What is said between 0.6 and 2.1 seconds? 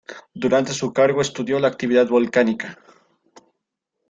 su cargo estudió la actividad